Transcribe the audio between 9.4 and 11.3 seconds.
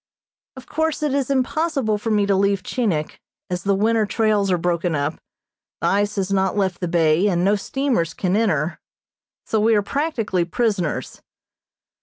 so we are practically prisoners.